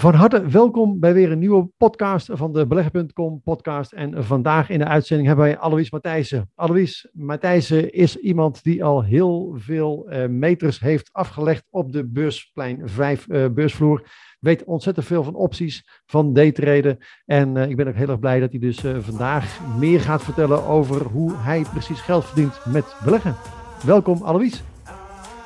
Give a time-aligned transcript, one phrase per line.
[0.00, 3.92] Van harte welkom bij weer een nieuwe podcast van de Beleggen.com podcast.
[3.92, 6.50] En vandaag in de uitzending hebben wij Alois Matthijssen.
[6.54, 12.80] Alois Matthijssen is iemand die al heel veel uh, meters heeft afgelegd op de beursplein
[12.84, 14.02] 5 uh, beursvloer.
[14.38, 16.98] Weet ontzettend veel van opties, van daytraden.
[17.26, 20.64] En uh, ik ben ook heel erg blij dat hij dus vandaag meer gaat vertellen
[20.64, 23.36] over hoe hij precies geld verdient met beleggen.
[23.84, 24.62] Welkom Alois.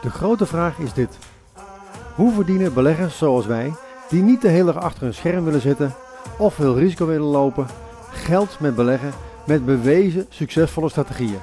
[0.03, 1.19] De grote vraag is dit.
[2.15, 3.73] Hoe verdienen beleggers zoals wij
[4.09, 5.95] die niet de hele dag achter een scherm willen zitten
[6.39, 7.67] of veel risico willen lopen,
[8.11, 9.13] geld met beleggen
[9.47, 11.39] met bewezen succesvolle strategieën?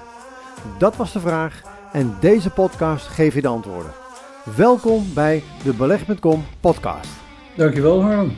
[0.78, 3.92] Dat was de vraag en deze podcast geeft je de antwoorden.
[4.56, 7.10] Welkom bij de Beleg.com podcast.
[7.56, 8.32] Dankjewel Harm.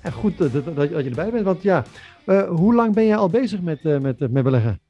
[0.00, 1.84] En goed dat, dat, dat, je erbij bent, want ja,
[2.26, 4.80] uh, hoe lang ben jij al bezig met, uh, met, met beleggen?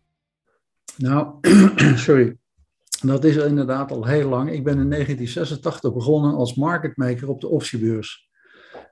[0.96, 1.34] Nou,
[2.06, 2.36] sorry.
[3.02, 4.52] Dat is inderdaad al heel lang.
[4.52, 8.30] Ik ben in 1986 begonnen als marketmaker op de optiebeurs.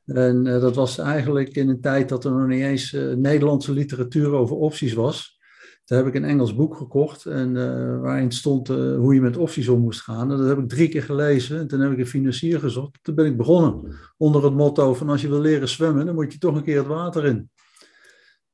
[0.04, 3.72] En uh, dat was eigenlijk in een tijd dat er nog niet eens uh, Nederlandse
[3.72, 5.38] literatuur over opties was.
[5.84, 9.68] Toen heb ik een Engels boek gekocht en uh, waarin stond hoe je met opties
[9.68, 10.30] om moest gaan.
[10.30, 12.98] En dat heb ik drie keer gelezen en toen heb ik een financier gezocht.
[13.02, 16.32] Toen ben ik begonnen onder het motto van als je wil leren zwemmen, dan moet
[16.32, 17.50] je toch een keer het water in.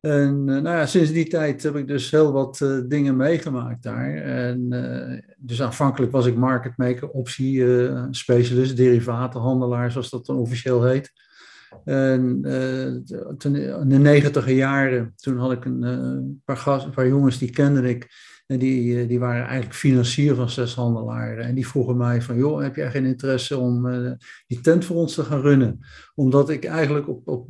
[0.01, 3.83] En uh, nou ja, sinds die tijd heb ik dus heel wat uh, dingen meegemaakt
[3.83, 4.15] daar.
[4.15, 7.65] En uh, dus aanvankelijk was ik marketmaker, optie
[8.11, 11.13] specialist, derivatenhandelaar, zoals dat dan officieel heet.
[11.85, 12.21] En
[13.43, 18.09] in de negentiger jaren, toen had ik een paar, een paar jongens die kende ik.
[18.47, 21.45] En die, die waren eigenlijk financier van zes handelaren.
[21.45, 24.13] En die vroegen mij van, joh, heb jij geen interesse om uh,
[24.47, 25.79] die tent voor ons te gaan runnen?
[26.15, 27.49] Omdat ik eigenlijk op, op,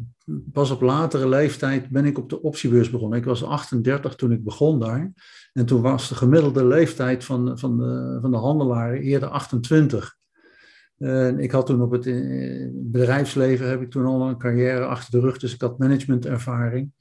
[0.53, 3.19] pas op latere leeftijd ben ik op de optiebeurs begonnen.
[3.19, 5.13] Ik was 38 toen ik begon daar.
[5.53, 10.17] En toen was de gemiddelde leeftijd van, van, de, van de handelaren eerder 28.
[10.99, 15.11] En ik had toen op het eh, bedrijfsleven heb ik toen al een carrière achter
[15.11, 16.93] de rug, dus ik had managementervaring.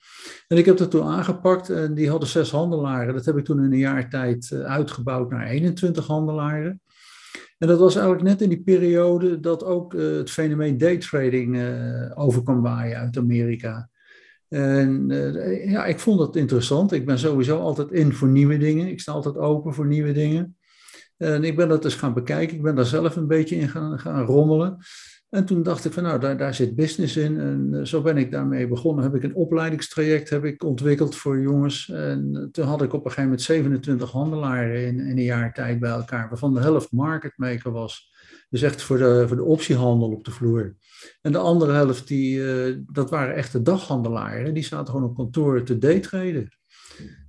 [0.48, 3.14] En ik heb dat toen aangepakt en die hadden zes handelaren.
[3.14, 6.82] Dat heb ik toen in een jaar tijd eh, uitgebouwd naar 21 handelaren.
[7.58, 11.62] En dat was eigenlijk net in die periode dat ook het fenomeen daytrading
[12.16, 13.90] over kwam waaien uit Amerika.
[14.48, 15.08] En
[15.66, 16.92] ja, ik vond dat interessant.
[16.92, 18.88] Ik ben sowieso altijd in voor nieuwe dingen.
[18.88, 20.56] Ik sta altijd open voor nieuwe dingen.
[21.18, 22.56] En ik ben dat dus gaan bekijken.
[22.56, 24.78] Ik ben daar zelf een beetje in gaan, gaan rommelen.
[25.30, 27.40] En toen dacht ik van nou, daar, daar zit business in.
[27.40, 29.04] En uh, zo ben ik daarmee begonnen.
[29.04, 31.90] Heb ik een opleidingstraject heb ik ontwikkeld voor jongens.
[31.90, 35.80] En toen had ik op een gegeven moment 27 handelaren in, in een jaar tijd
[35.80, 36.30] bij elkaar.
[36.30, 38.14] Waarvan de helft marketmaker was.
[38.50, 40.76] Dus echt voor de, voor de optiehandel op de vloer.
[41.22, 44.54] En de andere helft, die, uh, dat waren echte daghandelaren.
[44.54, 46.50] Die zaten gewoon op kantoor te daytraden.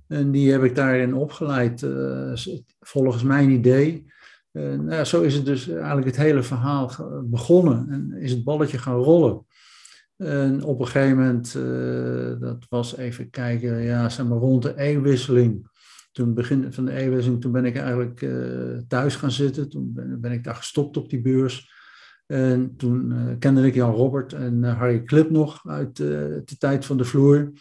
[0.07, 2.33] En die heb ik daarin opgeleid, uh,
[2.79, 4.05] volgens mijn idee.
[4.51, 6.91] Nou zo is het dus eigenlijk het hele verhaal
[7.23, 9.45] begonnen en is het balletje gaan rollen.
[10.17, 14.77] En op een gegeven moment, uh, dat was even kijken, ja, zeg maar rond de
[14.77, 15.69] eeuwwisseling.
[16.11, 18.27] Toen begin van de eeuwwisseling, toen ben ik eigenlijk
[18.87, 19.69] thuis gaan zitten.
[19.69, 21.71] Toen ben, ben, ik daar gestopt op die beurs.
[22.25, 27.05] En toen kende ik Jan Robert en Harry Klip nog uit de tijd van de
[27.05, 27.51] vloer.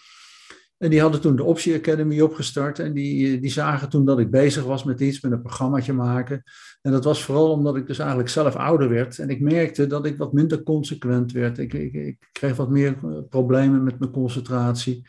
[0.79, 2.79] En die hadden toen de Optie Academy opgestart.
[2.79, 6.43] En die, die zagen toen dat ik bezig was met iets, met een programmaatje maken.
[6.83, 9.19] En dat was vooral omdat ik dus eigenlijk zelf ouder werd.
[9.19, 11.59] En ik merkte dat ik wat minder consequent werd.
[11.59, 15.09] Ik, ik, ik kreeg wat meer eh, problemen met mijn concentratie.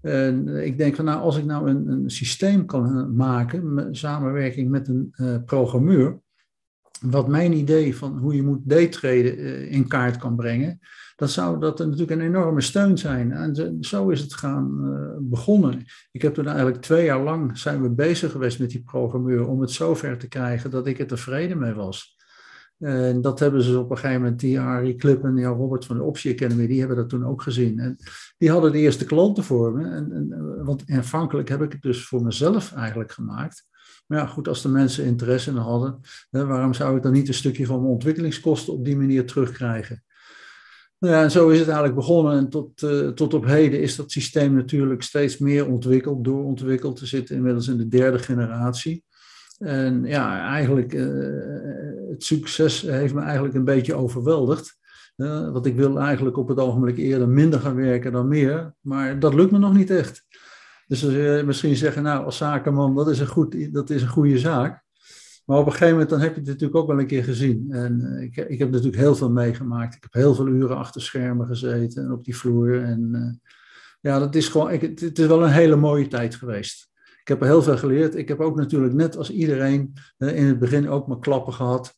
[0.00, 4.88] En ik denk van nou, als ik nou een, een systeem kan maken, samenwerking met
[4.88, 6.20] een programmeur,
[7.00, 10.80] wat mijn idee van hoe je moet daytraden uh, in kaart kan brengen,
[11.16, 13.32] dan zou dat natuurlijk een enorme steun zijn.
[13.32, 15.84] En zo is het gaan uh, begonnen.
[16.12, 19.60] Ik heb toen eigenlijk twee jaar lang zijn we bezig geweest met die programmeur om
[19.60, 22.17] het zover te krijgen dat ik er tevreden mee was.
[22.78, 26.02] En dat hebben ze op een gegeven moment, die Harry Clip en Robert van de
[26.02, 27.78] Optie Academy, die hebben dat toen ook gezien.
[27.78, 27.96] En
[28.38, 29.84] die hadden de eerste klanten voor me.
[29.88, 33.66] En, en, want aanvankelijk heb ik het dus voor mezelf eigenlijk gemaakt.
[34.06, 36.00] Maar ja, goed, als de mensen interesse in hadden,
[36.30, 40.02] hè, waarom zou ik dan niet een stukje van mijn ontwikkelingskosten op die manier terugkrijgen?
[40.98, 42.36] Nou ja, en zo is het eigenlijk begonnen.
[42.36, 47.00] En tot, uh, tot op heden is dat systeem natuurlijk steeds meer ontwikkeld, doorontwikkeld.
[47.00, 49.04] We zitten inmiddels in de derde generatie.
[49.58, 54.76] En ja, eigenlijk, uh, het succes heeft me eigenlijk een beetje overweldigd.
[55.16, 58.74] Uh, want ik wil eigenlijk op het ogenblik eerder minder gaan werken dan meer.
[58.80, 60.26] Maar dat lukt me nog niet echt.
[60.86, 61.02] Dus
[61.44, 64.82] misschien zeggen, nou, als zakenman, dat is een, goed, dat is een goede zaak.
[65.44, 67.66] Maar op een gegeven moment dan heb je het natuurlijk ook wel een keer gezien.
[67.70, 69.94] En uh, ik, ik heb natuurlijk heel veel meegemaakt.
[69.94, 72.82] Ik heb heel veel uren achter schermen gezeten en op die vloer.
[72.82, 73.40] En
[74.00, 76.87] ja, dat is gewoon, ik, het is wel een hele mooie tijd geweest.
[77.28, 78.14] Ik heb er heel veel geleerd.
[78.14, 81.94] Ik heb ook natuurlijk net als iedereen uh, in het begin ook mijn klappen gehad.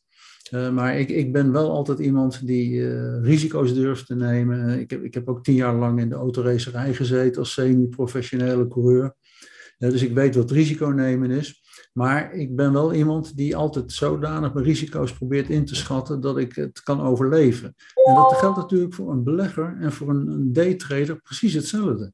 [0.51, 2.87] maar ik, ik ben wel altijd iemand die
[3.21, 4.79] risico's durft te nemen.
[4.79, 9.15] ik, heb, ik heb ook tien jaar lang in de autoracerij gezeten als semi-professionele coureur.
[9.77, 11.61] dus ik weet wat risico nemen is.
[11.93, 16.37] Maar ik ben wel iemand die altijd zodanig mijn risico's probeert in te schatten dat
[16.37, 17.75] ik het kan overleven.
[18.05, 22.13] En dat geldt natuurlijk voor een belegger en voor een, daytrader precies hetzelfde.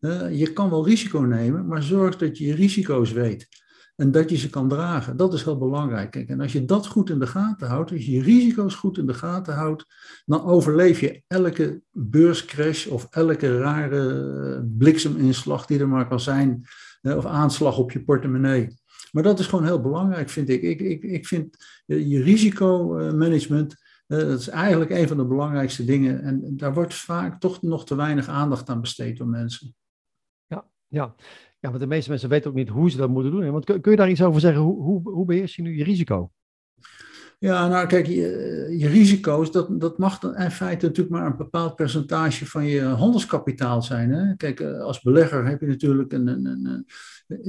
[0.00, 3.48] Uh, je kan wel risico nemen, maar zorg dat je je risico's weet.
[3.96, 5.16] En dat je ze kan dragen.
[5.16, 6.10] Dat is heel belangrijk.
[6.10, 8.98] Kijk, en als je dat goed in de gaten houdt, als je je risico's goed
[8.98, 9.84] in de gaten houdt,
[10.24, 16.64] dan overleef je elke beurscrash of elke rare blikseminslag die er maar kan zijn,
[17.02, 18.68] of aanslag op je portemonnee.
[19.12, 20.62] Maar dat is gewoon heel belangrijk, vind ik.
[20.62, 21.56] Ik, ik, ik vind
[21.86, 23.76] eh, je risicomanagement,
[24.06, 26.22] dat is eigenlijk een van de belangrijkste dingen.
[26.22, 29.74] En daar wordt vaak toch nog te weinig aandacht aan besteed door mensen.
[30.88, 31.14] Ja,
[31.58, 31.68] ja.
[31.68, 33.50] want de meeste mensen weten ook niet hoe ze dat moeten doen.
[33.50, 34.62] Want kun, kun je daar iets over zeggen?
[34.62, 36.30] Hoe, hoe, hoe beheers je nu je risico?
[37.38, 41.76] Ja, nou kijk, je, je, risico's, dat, dat mag in feite natuurlijk maar een bepaald
[41.76, 44.10] percentage van je handelskapitaal zijn.
[44.10, 44.36] Hè?
[44.36, 46.86] Kijk, eh, als belegger heb je natuurlijk een, een, een,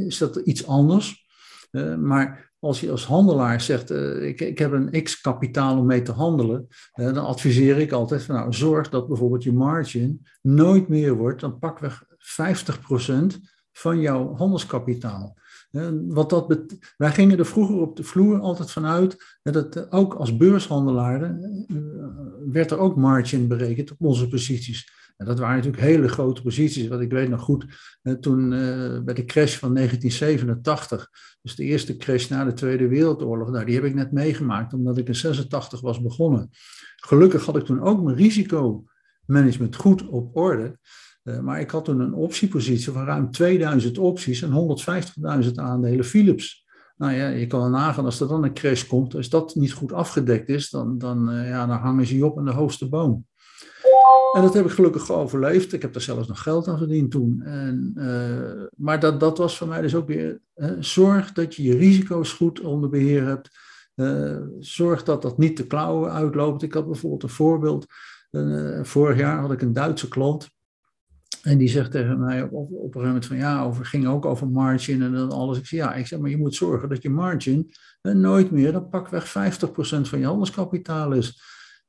[0.05, 1.25] is dat iets anders.
[1.71, 5.85] Eh, maar als je als handelaar zegt, uh, ik, ik heb een x kapitaal om
[5.85, 10.87] mee te handelen, dan adviseer ik altijd van nou, zorg dat bijvoorbeeld je margin nooit
[10.87, 13.37] meer wordt dan pakweg 50%
[13.71, 15.37] van jouw handelskapitaal.
[16.07, 21.39] wat dat Wij gingen er vroeger op de vloer altijd vanuit dat ook als beurshandelaar
[22.45, 24.95] werd er ook margin berekend op onze posities.
[25.17, 26.87] En dat waren natuurlijk hele grote posities.
[26.87, 27.65] Wat ik weet nog goed,
[28.19, 28.49] toen
[29.05, 31.09] bij de crash van 1987,
[31.41, 34.97] dus de eerste crash na de Tweede Wereldoorlog, nou, die heb ik net meegemaakt omdat
[34.97, 36.49] ik in 86 was begonnen.
[36.95, 40.79] Gelukkig had ik toen ook mijn risicomanagement goed op orde.
[41.27, 44.77] Uh, maar ik had toen een optiepositie van ruim 2000 opties en
[45.43, 46.65] 150.000 aandelen Philips.
[46.97, 49.93] Nou ja, je kan nagaan als er dan een crash komt, als dat niet goed
[49.93, 53.25] afgedekt is, dan, dan, uh, ja, dan hangen ze je op aan de hoogste boom.
[54.33, 55.73] En dat heb ik gelukkig overleefd.
[55.73, 57.41] Ik heb daar zelfs nog geld aan verdiend toen.
[57.41, 60.41] En, uh, maar dat, dat was voor mij dus ook weer,
[60.79, 63.49] zorg dat je je risico's goed onder beheer hebt.
[64.59, 66.63] Zorg dat dat niet de klauwen uitloopt.
[66.63, 67.85] Ik had bijvoorbeeld een voorbeeld.
[68.81, 70.49] Vorig jaar had ik een Duitse klant.
[71.43, 74.25] En die zegt tegen mij op, op, een gegeven moment van ja, over, ging ook
[74.25, 75.57] over margin en dan alles.
[75.57, 78.89] Ik zeg ja, ik zeg maar je moet zorgen dat je margin nooit meer dan
[78.89, 79.29] pakweg 50%
[80.01, 81.41] van je handelskapitaal is.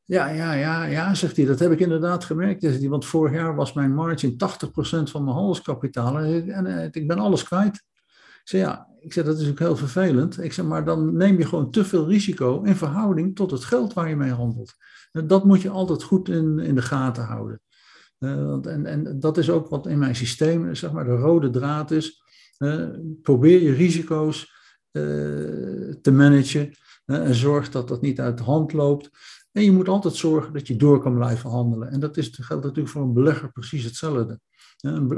[0.05, 2.63] Ja, ja, ja, ja, zegt hij, dat heb ik inderdaad gemerkt.
[2.63, 4.37] Zegt hij, want vorig jaar was mijn margin 80%
[5.11, 7.75] van mijn handelskapitaal en, en, en, ik ben alles kwijt.
[7.75, 10.43] Ik zeg, ja, ik zeg, dat is ook heel vervelend.
[10.43, 13.93] Ik zeg, maar dan neem je gewoon te veel risico in verhouding tot het geld
[13.93, 14.75] waar je mee handelt.
[15.11, 17.61] Dat moet je altijd goed in, in de gaten houden.
[18.19, 21.91] Uh, en, en dat is ook wat in mijn systeem, zeg maar, de rode draad
[21.91, 22.23] is.
[22.59, 22.89] Uh,
[23.23, 24.53] probeer je risico's
[24.93, 25.03] uh,
[26.03, 26.71] te managen
[27.05, 29.11] en zorg dat dat niet uit de hand loopt.
[29.53, 31.91] En je moet altijd zorgen dat je door kan blijven handelen.
[31.91, 34.41] En dat is, geldt natuurlijk voor een belegger precies hetzelfde.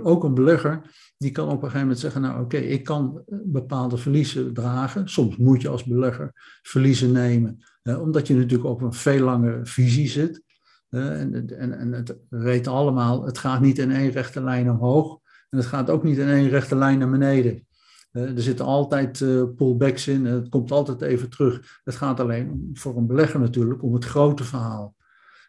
[0.03, 0.81] Ook een belegger
[1.19, 5.09] die kan op een gegeven moment zeggen, nou oké, ik kan eh, bepaalde verliezen dragen.
[5.09, 10.09] Soms moet je als belegger verliezen nemen, omdat je natuurlijk op een veel langere visie
[10.09, 10.43] zit.
[10.91, 15.21] En, en, en het weten allemaal, het gaat niet in één rechte lijn omhoog
[15.51, 17.67] en het gaat ook niet in één rechte lijn naar beneden.
[18.13, 21.81] er zitten altijd uh, pullbacks in, het komt altijd even terug.
[21.85, 24.95] Het gaat alleen voor een belegger natuurlijk om het grote verhaal.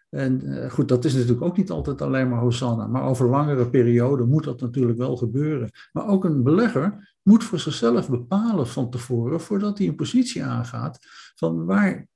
[0.10, 3.70] En uh, goed, dat is natuurlijk ook niet altijd alleen maar Hosanna, maar over langere
[3.70, 5.70] perioden moet dat natuurlijk wel gebeuren.
[5.92, 11.00] Maar ook een belegger moet voor zichzelf bepalen van tevoren, voordat hij een positie aangaat,
[11.36, 12.08] van waar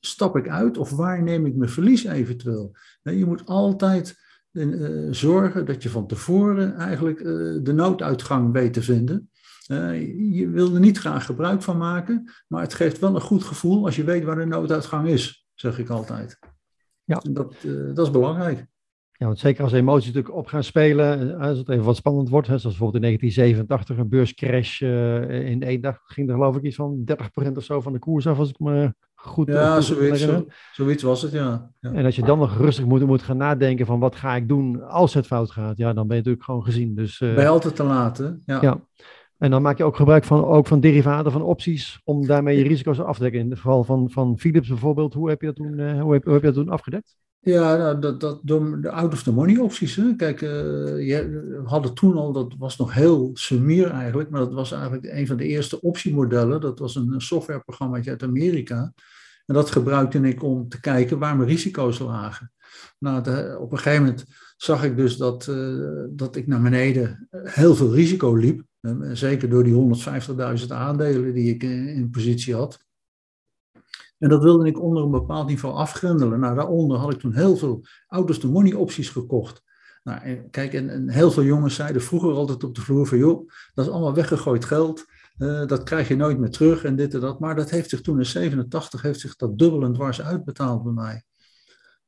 [0.00, 2.76] stap ik uit of waar neem ik mijn verlies eventueel?
[3.02, 4.16] Je moet altijd
[4.52, 9.30] uh, zorgen dat je van tevoren eigenlijk uh, de nooduitgang weet te vinden.
[9.70, 10.00] Uh,
[10.36, 13.84] je wil er niet graag gebruik van maken, maar het geeft wel een goed gevoel
[13.84, 16.38] als je weet waar de nooduitgang is, zeg ik altijd.
[17.04, 17.20] Ja.
[17.22, 17.54] En dat,
[17.94, 18.66] dat is belangrijk.
[19.18, 22.46] Ja, want zeker als emoties natuurlijk op gaan spelen, als het even wat spannend wordt,
[22.46, 24.80] hè, zoals bijvoorbeeld in 1987 een beurscrash
[25.50, 28.26] in één dag, ging er geloof ik iets van 30% of zo van de koers
[28.26, 31.70] af, als ik me goed Ja, zoiets, zo, zoiets was het, ja.
[31.80, 31.92] ja.
[31.92, 34.88] En als je dan nog rustig moet, moet gaan nadenken van wat ga ik doen
[34.88, 36.94] als het fout gaat, ja, dan ben je natuurlijk gewoon gezien.
[36.94, 38.28] Dus, uh, je altijd te laat, hè?
[38.44, 38.58] Ja.
[38.60, 38.80] ja.
[39.38, 42.68] En dan maak je ook gebruik van, ook van derivaten, van opties, om daarmee je
[42.68, 43.40] risico's af te dekken.
[43.40, 46.24] In het geval van, van Philips bijvoorbeeld, hoe heb je dat toen, uh, hoe heb,
[46.24, 47.16] hoe heb je dat toen afgedekt?
[47.46, 49.96] Ja, nou, dat, dat, de out of the money opties.
[49.96, 50.16] Hè.
[50.16, 50.48] Kijk, uh,
[51.06, 55.26] je hadden toen al, dat was nog heel sumier eigenlijk, maar dat was eigenlijk een
[55.26, 56.60] van de eerste optiemodellen.
[56.60, 58.92] Dat was een softwareprogramma uit Amerika.
[59.46, 62.52] En dat gebruikte ik om te kijken waar mijn risico's lagen.
[62.98, 63.18] Nou,
[63.56, 64.24] op een gegeven moment
[64.56, 68.62] zag ik dus dat, uh, dat ik naar beneden heel veel risico liep.
[68.80, 69.96] Uh, zeker door die
[70.60, 72.85] 150.000 aandelen die ik in positie had.
[74.18, 76.40] En dat wilde ik onder een bepaald niveau afgrendelen.
[76.40, 79.62] Nou, daaronder had ik toen heel veel out to money opties gekocht.
[80.02, 83.50] Nou, kijk, en, en, heel veel jongens zeiden vroeger altijd op de vloer van, joh,
[83.74, 85.04] dat is allemaal weggegooid geld.
[85.38, 87.40] Uh, dat krijg je nooit meer terug en dit en dat.
[87.40, 90.92] Maar dat heeft zich toen in 87 heeft zich dat dubbel en dwars uitbetaald bij
[90.92, 91.24] mij.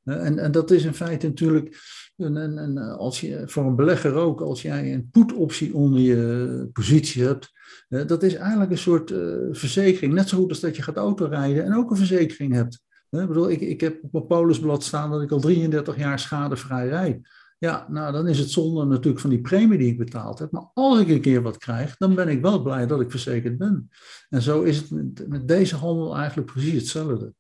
[0.05, 1.77] Uh, en, en dat is in feite natuurlijk,
[2.17, 7.25] een, een, als je, voor een belegger ook, als jij een put-optie onder je positie
[7.25, 7.53] hebt,
[7.89, 9.15] dat is eigenlijk een soort
[9.51, 10.15] verzekering.
[10.15, 12.81] Net zo goed als dat je gaat autorijden en ook een verzekering hebt.
[13.11, 16.89] Ik bedoel, ik, ik heb op mijn polisblad staan dat ik al 33 jaar schadevrij
[16.89, 17.29] rijd.
[17.59, 20.51] Ja, nou dan is het zonde natuurlijk van die premie die ik betaald heb.
[20.51, 23.59] Maar als ik een keer wat krijg, dan ben ik wel blij dat ik verzekerd
[23.59, 23.89] ben.
[24.29, 27.33] En zo is het met, met deze handel eigenlijk precies hetzelfde.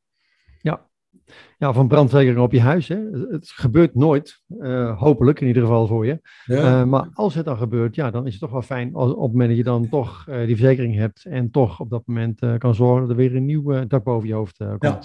[1.58, 2.88] Ja, van brandverzekering op je huis.
[2.88, 2.96] Hè.
[3.30, 6.20] Het gebeurt nooit, uh, hopelijk in ieder geval voor je.
[6.44, 6.80] Ja.
[6.80, 9.22] Uh, maar als het dan gebeurt, ja, dan is het toch wel fijn als, op
[9.22, 12.40] het moment dat je dan toch uh, die verzekering hebt en toch op dat moment
[12.58, 14.78] kan zorgen dat er weer een nieuw dak boven je hoofd komt.
[14.80, 15.02] Ja,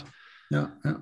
[0.47, 0.77] ja.
[0.81, 1.01] ja.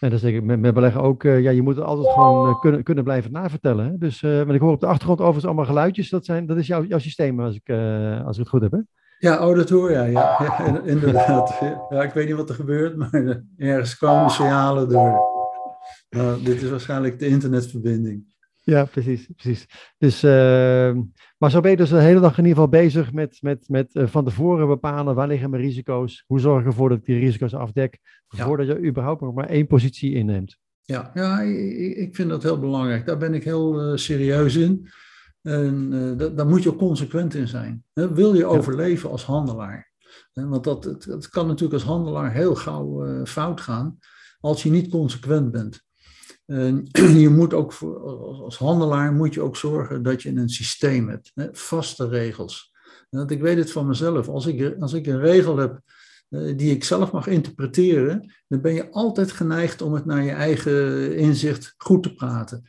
[0.00, 2.60] En dat is denk ik met, met beleggen ook, ja, je moet het altijd gewoon
[2.60, 3.84] kunnen, kunnen blijven navertellen.
[3.84, 3.98] Hè?
[3.98, 6.10] Dus, want ik hoor op de achtergrond overigens allemaal geluidjes.
[6.10, 7.70] Dat, zijn, dat is jouw, jouw systeem, als ik,
[8.24, 8.78] als ik het goed heb, hè?
[9.20, 10.36] Ja, oh, dat hoor jij, ja.
[10.42, 11.58] ja inderdaad.
[11.90, 15.28] Ja, ik weet niet wat er gebeurt, maar ergens komen signalen door.
[16.42, 18.34] Dit is waarschijnlijk de internetverbinding.
[18.60, 19.28] Ja, precies.
[19.36, 19.66] precies.
[19.98, 20.30] Dus, uh,
[21.38, 23.94] maar zo ben je dus de hele dag in ieder geval bezig met, met, met
[23.94, 26.24] uh, van tevoren bepalen waar liggen mijn risico's.
[26.26, 27.98] Hoe zorg ik ervoor dat ik die risico's afdek,
[28.28, 28.44] ja.
[28.44, 30.56] voordat je überhaupt nog maar één positie inneemt.
[30.82, 33.06] Ja, ja ik, ik vind dat heel belangrijk.
[33.06, 34.88] Daar ben ik heel uh, serieus in.
[35.42, 37.84] En uh, daar moet je ook consequent in zijn.
[37.92, 39.88] Wil je overleven als handelaar?
[40.32, 43.98] Want dat, het, het, kan natuurlijk als handelaar heel gauw fout gaan
[44.40, 45.82] als je niet consequent bent.
[46.46, 46.88] En
[47.24, 48.00] je moet ook voor,
[48.42, 52.72] als handelaar moet je ook zorgen dat je een systeem hebt, hè, vaste regels.
[53.10, 55.80] Want ik weet het van mezelf, als ik, als ik een regel heb
[56.28, 60.30] uh, die ik zelf mag interpreteren, dan ben je altijd geneigd om het naar je
[60.30, 62.62] eigen inzicht goed te praten.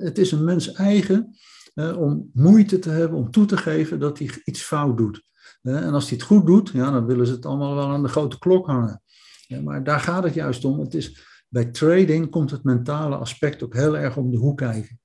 [0.00, 1.36] Het is een mens eigen
[1.74, 5.22] om moeite te hebben om toe te geven dat hij iets fout doet.
[5.62, 8.08] en als hij het goed doet, ja, dan willen ze het allemaal wel aan de
[8.08, 9.02] grote klok hangen.
[9.64, 10.80] maar daar gaat het juist om.
[10.80, 15.00] Het is, bij trading komt het mentale aspect ook heel erg om de hoek kijken.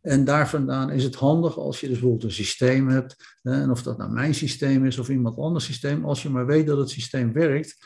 [0.00, 3.82] En daar vandaan is het handig als je dus bijvoorbeeld een systeem hebt, en of
[3.82, 6.90] dat nou mijn systeem is of iemand anders systeem, als je maar weet dat het
[6.90, 7.76] systeem werkt.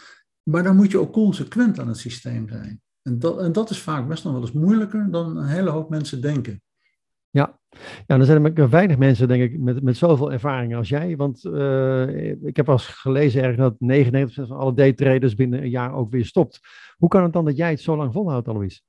[0.43, 2.81] Maar dan moet je ook consequent aan het systeem zijn.
[3.03, 5.91] En dat, en dat is vaak best nog wel eens moeilijker dan een hele hoop
[5.91, 6.63] mensen denken.
[7.31, 7.60] Ja,
[8.07, 11.17] ja, er zijn er weinig mensen, denk ik, met, met zoveel ervaring als jij.
[11.17, 15.95] Want uh, ik heb al gelezen ergens dat 99% van alle daytraders binnen een jaar
[15.95, 16.61] ook weer stopt.
[16.97, 18.85] Hoe kan het dan dat jij het zo lang volhoudt, Alois?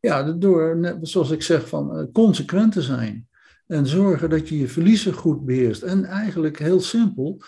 [0.00, 3.28] Ja, door, net zoals ik zeg, van uh, consequent te zijn.
[3.66, 5.82] En zorgen dat je je verliezen goed beheerst.
[5.82, 7.42] En eigenlijk heel simpel,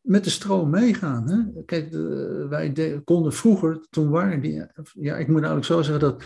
[0.00, 1.28] met de stroom meegaan.
[1.28, 1.62] Hè?
[1.64, 1.92] Kijk,
[2.48, 6.24] wij de, konden vroeger, toen waren die, ja, ik moet eigenlijk zo zeggen dat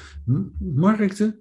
[0.58, 1.38] markten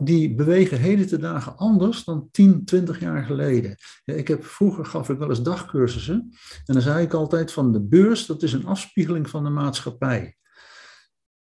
[0.00, 3.76] die bewegen heden te dagen anders dan 10, 20 jaar geleden.
[4.04, 6.30] Ik heb, vroeger gaf ik wel eens dagcursussen.
[6.64, 10.34] En dan zei ik altijd van de beurs, dat is een afspiegeling van de maatschappij.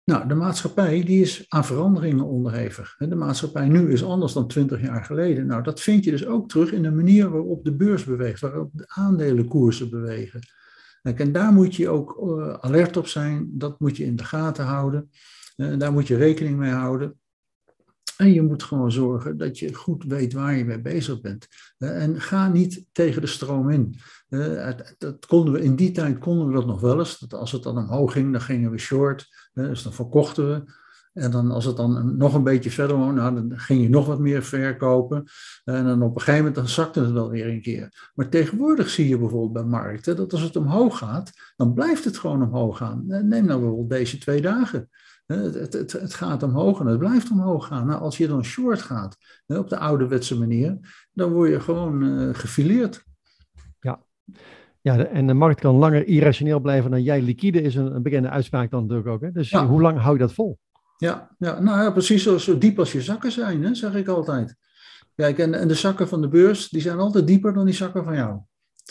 [0.04, 2.96] Nou, de maatschappij die is aan veranderingen onderhevig.
[2.98, 5.46] De maatschappij nu is anders dan 20 jaar geleden.
[5.46, 8.70] Nou, dat vind je dus ook terug in de manier waarop de beurs beweegt, waarop
[8.74, 10.40] de aandelenkoersen bewegen.
[11.02, 14.66] En daar moet je ook uh, alert op zijn, dat moet je in de gaten
[14.66, 15.10] houden.
[15.56, 17.20] En daar moet je rekening mee houden.
[18.22, 21.48] En je moet gewoon zorgen dat je goed weet waar je mee bezig bent.
[21.78, 23.96] En ga niet tegen de stroom in.
[24.98, 27.20] Dat konden we, in die tijd konden we dat nog wel eens.
[27.20, 29.50] Dat als het dan omhoog ging, dan gingen we short.
[29.54, 30.64] Dus dan verkochten we.
[31.14, 34.06] En dan als het dan nog een beetje verder was, nou, dan ging je nog
[34.06, 35.24] wat meer verkopen.
[35.64, 38.12] En dan op een gegeven moment dan zakte het wel weer een keer.
[38.14, 42.18] Maar tegenwoordig zie je bijvoorbeeld bij markten dat als het omhoog gaat, dan blijft het
[42.18, 43.04] gewoon omhoog gaan.
[43.06, 44.90] Neem nou bijvoorbeeld deze twee dagen.
[45.32, 47.88] Het, het, het, gaat omhoog en het blijft omhoog gaan.
[47.88, 50.78] Nou, als je dan short gaat, op de ouderwetse manier,
[51.12, 53.04] dan word je gewoon uh, gefileerd.
[53.80, 54.04] Ja.
[54.82, 58.30] ja, en de markt kan langer irrationeel blijven dan jij liquide, is een, een bekende
[58.30, 59.22] uitspraak dan natuurlijk ook.
[59.22, 59.32] Hè?
[59.32, 59.68] Dus ja.
[59.68, 60.60] hoe lang hou je dat vol?
[60.98, 64.08] Ja, ja nou ja, precies zo, zo diep als je zakken zijn, hè, zeg ik
[64.08, 64.56] altijd.
[65.16, 68.04] Kijk, en, en de zakken van de beurs, die zijn altijd dieper dan die zakken
[68.04, 68.40] van jou.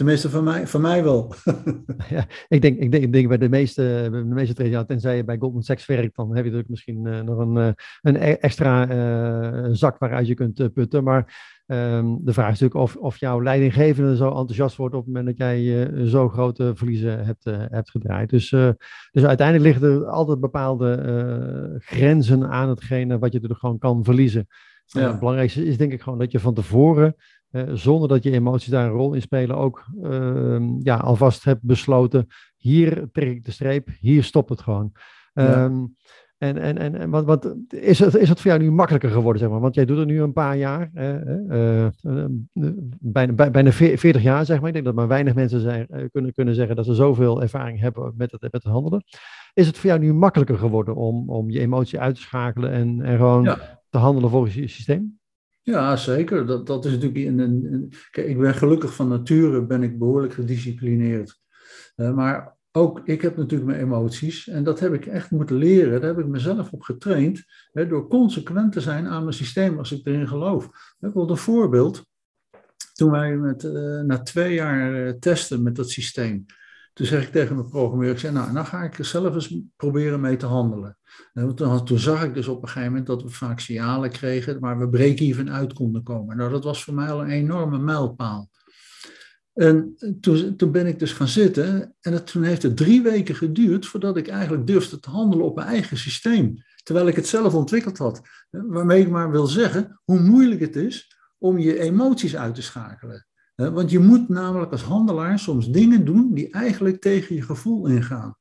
[0.01, 1.35] Tenminste, van mij, van mij wel.
[2.09, 4.85] ja, ik, denk, ik, denk, ik denk bij de meeste, bij de meeste traders, ja,
[4.85, 7.69] tenzij je bij Goldman Sachs werkt, dan heb je natuurlijk misschien uh, nog een, uh,
[8.01, 11.05] een e-, extra uh, zak waaruit je kunt putten.
[11.05, 11.19] Maar
[11.67, 15.39] um, de vraag is natuurlijk of, of jouw leidinggevende zo enthousiast wordt op het moment
[15.39, 18.31] dat jij zo grote verliezen hebt, hebt gedraaid.
[18.31, 18.49] Dus,
[19.11, 24.47] dus uiteindelijk liggen er altijd bepaalde grenzen aan hetgene wat je er gewoon kan verliezen.
[24.85, 25.09] Ja.
[25.09, 27.17] het belangrijkste is denk ik gewoon dat je van tevoren
[27.51, 31.63] uh, zonder dat je emoties daar een rol in spelen, ook uh, ja, alvast hebt
[31.63, 32.27] besloten,
[32.57, 34.93] hier trek ik de streep, hier stopt het gewoon.
[35.33, 35.85] Ehm,
[36.39, 39.51] en, en, en wat, wat, is, het, is het voor jou nu makkelijker geworden, zeg
[39.51, 39.61] maar?
[39.61, 42.25] Want jij doet het nu een paar jaar, uh, uh,
[43.01, 44.67] bijna, bijna 40 jaar, zeg maar.
[44.67, 48.13] Ik denk dat maar weinig mensen zijn, kunnen, kunnen zeggen dat ze zoveel ervaring hebben
[48.17, 49.05] met het, met het handelen.
[49.53, 53.03] Is het voor jou nu makkelijker geworden om, om je emotie uit te schakelen en,
[53.03, 53.57] en gewoon
[53.91, 55.20] te handelen volgens je systeem?
[55.71, 56.47] Ja, zeker.
[56.47, 60.33] Dat, dat is natuurlijk een, een, Kijk, ik ben gelukkig van nature ben ik behoorlijk
[60.33, 61.41] gedisciplineerd.
[61.97, 66.01] maar ook ik heb natuurlijk mijn emoties en dat heb ik echt moeten leren.
[66.01, 69.93] Daar heb ik mezelf op getraind hè, door consequent te zijn aan mijn systeem als
[69.93, 70.69] ik erin geloof.
[70.99, 72.07] Wil een voorbeeld.
[72.93, 76.47] Toen wij met, uh, na twee jaar uh, testen met dat systeem,
[76.93, 79.57] toen zeg ik tegen mijn programmeur, ik zei, nou, dan ga ik er zelf eens
[79.77, 80.99] proberen mee te handelen.
[81.33, 84.61] En toen, toen, zag ik dus op een gegeven moment dat we vaak signalen kregen,
[84.61, 86.37] maar we break-even uit konden komen.
[86.37, 88.51] Nou, dat was voor mij al een enorme mijlpaal.
[89.53, 93.87] En toen, toen ben ik dus gaan zitten en toen heeft het drie weken geduurd
[93.87, 96.55] voordat ik eigenlijk durfde te handelen op mijn eigen systeem.
[96.83, 98.21] Terwijl ik het zelf ontwikkeld had.
[98.51, 103.27] Waarmee ik maar wil zeggen hoe moeilijk het is om je emoties uit te schakelen.
[103.69, 108.37] Want je moet namelijk als handelaar soms dingen doen die eigenlijk tegen je gevoel ingaan.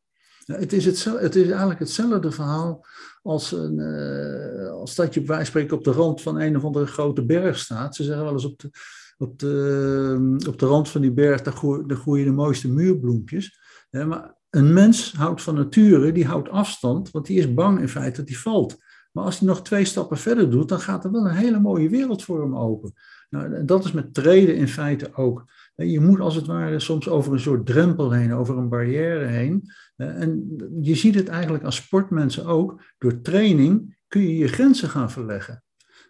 [0.46, 2.86] Het is, hetzelfde, het is eigenlijk hetzelfde verhaal
[3.22, 6.86] als, een, eh, als dat je bij spreken op de rand van een of andere
[6.86, 7.96] grote berg staat.
[7.96, 8.70] Ze zeggen wel eens op de,
[9.18, 13.60] op de, op de rand van die berg, daar groeien, groeien de mooiste muurbloempjes.
[13.90, 18.20] maar een mens houdt van nature, die houdt afstand, want die is bang in feite
[18.20, 18.78] dat hij valt.
[19.12, 21.89] Maar als hij nog twee stappen verder doet, dan gaat er wel een hele mooie
[21.89, 22.94] wereld voor hem open.
[23.30, 25.46] Nou, dat is met treden in feite ook.
[25.75, 29.72] Je moet als het ware soms over een soort drempel heen, over een barrière heen.
[29.96, 32.82] En je ziet het eigenlijk als sportmensen ook.
[32.98, 35.63] Door training kun je je grenzen gaan verleggen.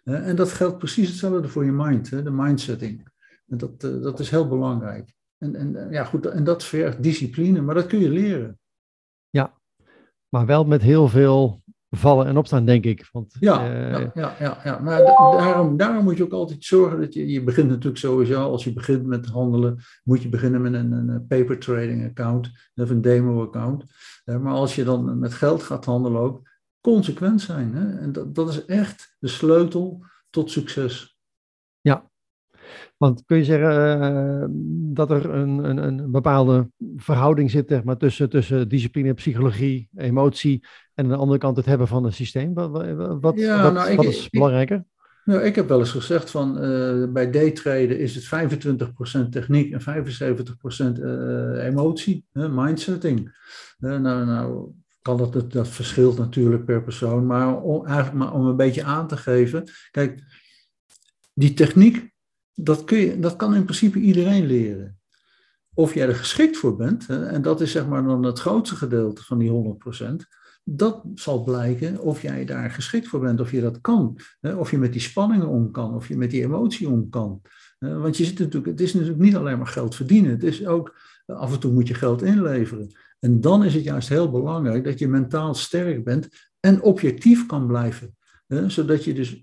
[0.04, 3.08] En dat geldt precies hetzelfde voor je mind, de mindsetting.
[3.46, 5.14] En dat, eh, dat is heel belangrijk.
[5.38, 8.58] En, en, eh, ja, goed, en dat vergt discipline, maar dat kun je leren.
[9.30, 9.58] Ja,
[10.28, 13.08] maar wel met heel veel vallen en opstaan, denk ik.
[13.12, 13.90] Want, ja, uh...
[13.90, 17.42] ja, ja, ja, ja, maar daarom, daarom moet je ook altijd zorgen dat je, je
[17.42, 21.58] begint natuurlijk sowieso, als je begint met handelen, moet je beginnen met een, een paper
[21.58, 23.84] trading account of een demo account.
[24.24, 26.48] maar als je dan met geld gaat handelen ook,
[26.80, 27.74] consequent zijn.
[27.74, 27.98] Hè?
[27.98, 31.19] En dat, dat is echt de sleutel tot succes.
[32.96, 34.44] Want kun je zeggen uh,
[34.94, 40.64] dat er een, een, een bepaalde verhouding zit zeg maar, tussen, tussen discipline, psychologie, emotie
[40.94, 42.54] en aan de andere kant het hebben van een systeem?
[42.54, 44.84] Wat, wat, ja, wat, nou, wat is ik, belangrijker?
[45.24, 48.50] nou, ik heb wel eens gezegd van uh, bij daytraden is het
[49.26, 50.04] 25% techniek en
[50.96, 53.38] 75% uh, emotie, mindsetting.
[53.78, 58.46] nou, nou, kan dat, dat, dat verschilt natuurlijk per persoon, maar om, eigenlijk maar om
[58.46, 59.64] een beetje aan te geven.
[59.90, 60.22] Kijk,
[61.34, 62.12] die techniek,
[62.62, 64.98] dat, kun je, dat kan in principe iedereen leren.
[65.74, 69.24] Of jij er geschikt voor bent, en dat is zeg maar dan het grootste gedeelte
[69.24, 73.80] van die 100%, dat zal blijken of jij daar geschikt voor bent, of je dat
[73.80, 74.20] kan.
[74.56, 77.40] Of je met die spanningen om kan, of je met die emotie om kan.
[77.78, 80.96] want je zit natuurlijk, het is natuurlijk niet alleen maar geld verdienen, het is ook,
[81.26, 82.94] af en toe moet je geld inleveren.
[83.18, 86.28] En dan is het juist heel belangrijk dat je mentaal sterk bent
[86.60, 88.16] en objectief kan blijven.
[88.66, 89.42] Zodat je dus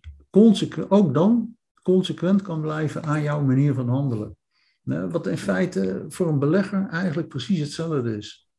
[0.89, 1.56] ook dan
[1.93, 4.37] consequent kan blijven aan jouw manier van handelen.
[4.83, 8.49] Hè, wat in feite voor een belegger eigenlijk precies hetzelfde is.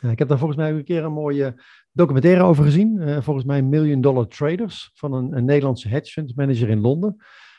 [0.00, 2.96] Ik heb daar volgens mij een keer een mooie documentaire over gezien.
[3.00, 7.16] Uh, volgens mij Million Dollar Traders van een, een Nederlandse hedge fund manager in Londen.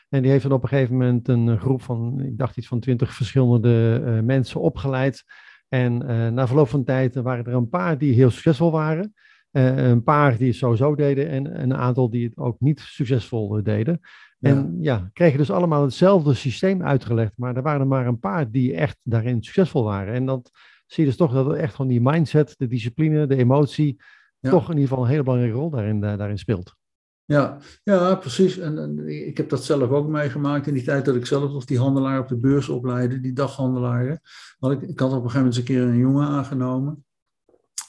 [0.08, 2.80] En die heeft dan op een gegeven moment een groep van, ik dacht iets van
[2.80, 5.24] twintig verschillende uh, mensen opgeleid
[5.68, 9.14] en uh, na verloop van tijd waren er een paar die heel succesvol waren.
[9.50, 14.00] Een paar die het sowieso deden en een aantal die het ook niet succesvol deden.
[14.40, 18.50] En ja, kregen dus allemaal hetzelfde systeem uitgelegd, maar er waren er maar een paar
[18.50, 20.14] die echt daarin succesvol waren.
[20.14, 20.50] En dat
[20.86, 24.00] zie je dus toch dat echt van die mindset, de discipline, de emotie,
[24.40, 26.78] toch in ieder geval een hele belangrijke rol daarin, daarin speelt.
[27.24, 28.58] Ja, ja precies.
[28.58, 31.64] En, en, ik heb dat zelf ook meegemaakt in die tijd dat ik zelf nog
[31.64, 34.20] die handelaar op de beurs opleidde, die daghandelaren.
[34.58, 37.04] Want ik, ik had op een gegeven moment eens een keer een jongen aangenomen.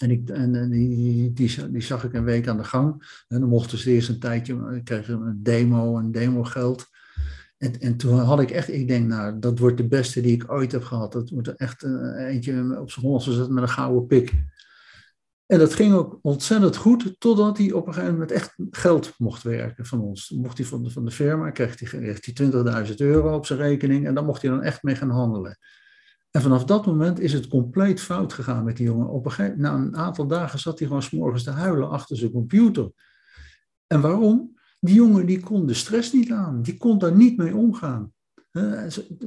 [0.01, 3.23] En, ik, en, die, die, zag ik een week aan de gang.
[3.27, 6.85] En dan mochten ze eerst een tijdje, ik kreeg een demo, een demo geld.
[7.57, 10.51] En, en toen had ik echt, ik denk, nou, dat wordt de beste die ik
[10.51, 11.11] ooit heb gehad.
[11.11, 14.33] Dat wordt echt uh, eentje op zijn Hollandse zetten met een gouden pik.
[15.45, 19.43] En dat ging ook ontzettend goed, totdat hij op een gegeven moment echt geld mocht
[19.43, 20.29] werken van ons.
[20.29, 24.07] Mocht hij van de, van de firma, kreeg hij, hij 20.000 euro op zijn rekening
[24.07, 25.57] en dan mocht hij dan echt mee gaan handelen.
[26.31, 29.07] En vanaf dat moment is het compleet fout gegaan met die jongen.
[29.07, 32.91] Op een na een aantal dagen zat hij gewoon s'morgens te huilen achter zijn computer.
[33.87, 34.59] En waarom?
[34.79, 38.13] Die jongen die kon de stress niet aan, die kon daar niet mee omgaan.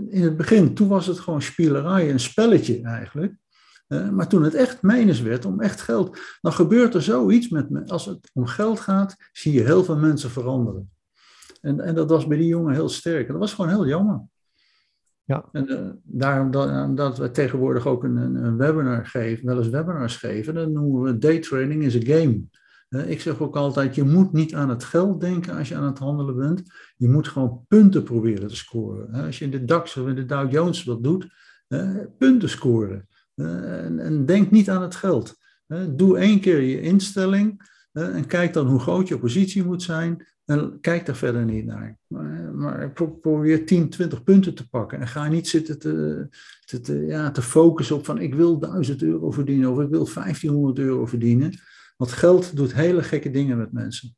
[0.08, 3.36] In het begin, toen was het gewoon spielerij, een spelletje eigenlijk.
[3.86, 7.86] maar toen het echt menens werd, om echt geld, dan gebeurt er zoiets met me.
[7.86, 10.90] Als het om geld gaat, zie je heel veel mensen veranderen.
[11.60, 13.28] En, en dat was bij die jongen heel sterk.
[13.28, 14.22] Dat was gewoon heel jammer.
[15.24, 15.48] Ja.
[15.52, 20.16] En uh, daarom dat, dat, we tegenwoordig ook een, een, webinar geven, wel eens webinars
[20.16, 22.42] geven, dan noemen we daytrading is a game.
[22.88, 25.86] Uh, ik zeg ook altijd, je moet niet aan het geld denken als je aan
[25.86, 26.62] het handelen bent.
[26.96, 29.08] Je moet gewoon punten proberen te scoren.
[29.10, 31.26] Uh, als je in de DAX of in de Dow Jones wat doet,
[32.18, 33.08] punten scoren.
[33.34, 35.34] En, en, denk niet aan het geld.
[35.90, 40.26] doe één keer je instelling en kijk dan hoe groot je positie moet zijn.
[40.44, 41.98] En kijk daar verder niet naar.
[42.06, 45.00] Maar, maar probeer 10, 20 punten te pakken.
[45.00, 46.26] En ga niet zitten te,
[46.64, 50.08] te, te, ja, te focussen op van ik wil 1000 euro verdienen of ik wil
[50.14, 51.52] 1500 euro verdienen.
[51.96, 54.16] Want geld doet hele gekke dingen met mensen.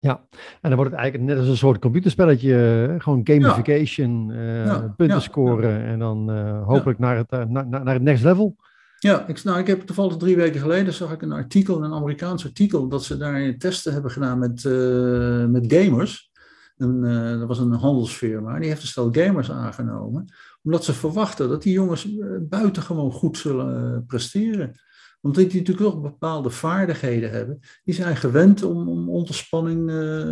[0.00, 4.84] Ja, en dan wordt het eigenlijk net als een soort computerspelletje, eh, gewoon gamification, uh,
[4.96, 8.56] punten scoren en dan uh, hopelijk naar, het, naar, naar het next level.
[9.00, 12.44] Ja, ik, nou, ik heb toevallig drie weken geleden zag ik een artikel, een Amerikaans
[12.44, 16.30] artikel, dat ze daar testen hebben gedaan met, uh, met gamers.
[16.76, 20.32] En, uh, dat was een handelsfirma, die heeft een stel gamers aangenomen,
[20.62, 24.80] omdat ze verwachten dat die jongens uh, buitengewoon goed zullen presteren.
[25.20, 27.60] Omdat die natuurlijk nog bepaalde vaardigheden hebben.
[27.84, 29.26] Die zijn gewend om, om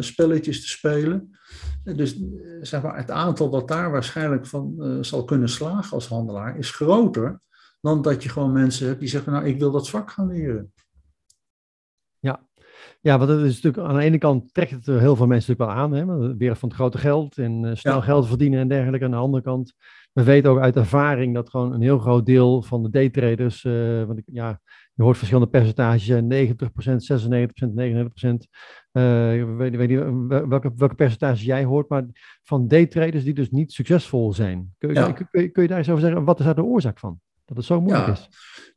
[0.01, 1.39] spelletjes te spelen.
[1.85, 2.21] Dus
[2.61, 7.41] zeg maar, het aantal dat daar waarschijnlijk van zal kunnen slagen als handelaar is groter
[7.87, 10.73] dan dat je gewoon mensen hebt die zeggen, nou, ik wil dat vak gaan leren.
[12.19, 12.47] Ja,
[13.01, 15.91] ja want het is natuurlijk, aan de ene kant trekt het heel veel mensen natuurlijk
[15.91, 19.05] wel aan, hè, weer van het grote geld en uh, snel geld verdienen en dergelijke.
[19.05, 19.75] Aan de andere kant,
[20.13, 24.05] we weten ook uit ervaring dat gewoon een heel groot deel van de daytraders, uh,
[24.05, 24.61] want ik, ja,
[24.95, 28.49] je hoort verschillende percentages, 90%, 96%, 99%.
[28.93, 32.05] Uh, ik weet, weet niet welke, welke percentage jij hoort, maar
[32.43, 34.75] van daytraders die dus niet succesvol zijn.
[34.79, 37.21] Kun je, kun, kun je daar eens over zeggen, wat is daar de oorzaak van?
[37.47, 38.29] Dat het zo moeilijk is.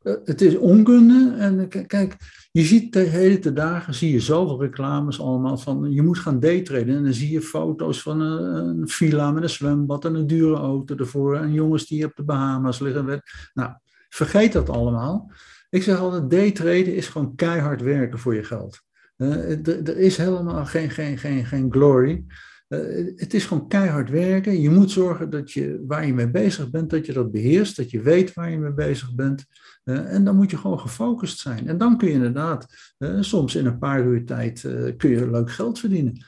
[0.02, 1.34] Eh, het is onkunde.
[1.38, 2.16] En kijk,
[2.52, 6.96] je ziet de hele dagen zie je zoveel reclames allemaal van je moet gaan daytraden.
[6.96, 10.56] En dan zie je foto's van een, een, villa met een zwembad en een dure
[10.56, 11.36] auto ervoor.
[11.36, 13.22] En jongens die op de Bahama's liggen.
[13.54, 13.72] Nou,
[14.08, 15.32] vergeet dat allemaal.
[15.70, 18.80] Ik zeg altijd, daytraden is gewoon keihard werken voor je geld.
[19.16, 22.24] Er is helemaal geen, geen, geen, geen glory.
[22.70, 24.60] Uh, het is gewoon keihard werken.
[24.60, 27.90] Je moet zorgen dat je waar je mee bezig bent, dat je dat beheerst, dat
[27.90, 29.44] je weet waar je mee bezig bent.
[29.84, 31.68] Uh, en dan moet je gewoon gefocust zijn.
[31.68, 32.66] En dan kun je inderdaad,
[32.98, 34.60] uh, soms in een paar uur tijd,
[34.96, 36.24] kun je leuk geld verdienen.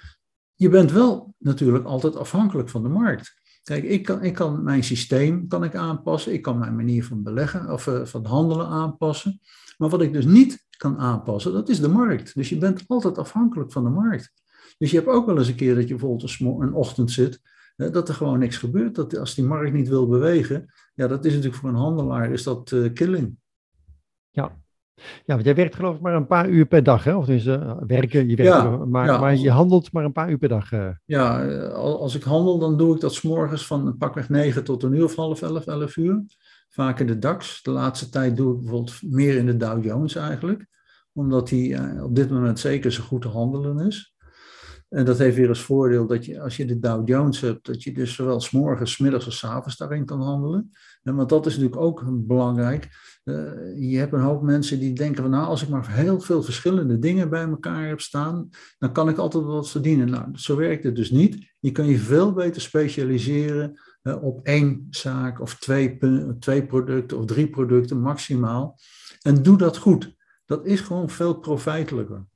[0.54, 3.34] Je bent wel natuurlijk altijd afhankelijk van de markt.
[3.62, 7.22] Kijk, ik kan, ik kan mijn systeem kan ik aanpassen, ik kan mijn manier van
[7.22, 9.40] beleggen of van handelen aanpassen.
[9.78, 12.34] Maar wat ik dus niet kan aanpassen, dat is de markt.
[12.34, 14.41] Dus je bent altijd afhankelijk van de markt.
[14.78, 17.40] Dus je hebt ook wel eens een keer dat je bijvoorbeeld een, ochtend zit,
[17.76, 18.94] dat er gewoon niks gebeurt.
[18.94, 22.42] Dat als die markt niet wil bewegen, ja, dat is natuurlijk voor een handelaar is
[22.42, 23.36] dat uh, killing.
[24.30, 24.60] Ja.
[24.94, 27.14] ja, want jij werkt geloof ik maar een paar uur per dag, hè?
[27.14, 30.30] Of dus uh, werken, je werkt, ja, maar, ja, maar je handelt maar een paar
[30.30, 30.72] uur per dag.
[30.72, 30.88] Uh.
[31.04, 35.04] Ja, als ik handel, dan doe ik dat s'morgens van pakweg 9 tot een uur
[35.04, 36.24] of half 11, 11 uur.
[36.68, 37.62] Vaak in de DAX.
[37.62, 40.66] De laatste tijd doe ik bijvoorbeeld meer in de Dow Jones eigenlijk.
[41.12, 44.14] Omdat die op dit moment zeker zo goed te handelen is.
[44.92, 47.82] En dat heeft weer als voordeel dat je, als je de Dow Jones hebt, dat
[47.82, 50.72] je dus zowel s'morgens, middags als s avonds daarin kan handelen.
[51.02, 52.88] En want dat is natuurlijk ook belangrijk.
[53.24, 53.36] Uh,
[53.90, 56.98] je hebt een hoop mensen die denken van nou, als ik maar heel veel verschillende
[56.98, 60.10] dingen bij elkaar heb staan, dan kan ik altijd wat verdienen.
[60.10, 61.52] Nou, zo werkt het dus niet.
[61.60, 65.98] Je kan je veel beter specialiseren uh, op één zaak of twee,
[66.38, 68.78] twee producten of drie producten maximaal.
[69.22, 70.16] En doe dat goed.
[70.46, 72.26] Dat is gewoon veel profijtelijker.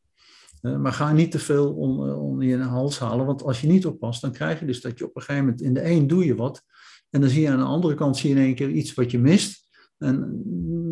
[0.67, 3.87] Eh, maar ga niet te veel onder, onder je hals halen, want als je niet
[3.87, 6.25] oppast, dan krijg je dus dat je op een gegeven moment in de een doe
[6.25, 6.63] je wat.
[7.11, 9.11] En dan zie je aan de andere kant zie je in één keer iets wat
[9.11, 9.65] je mist.
[9.99, 10.43] En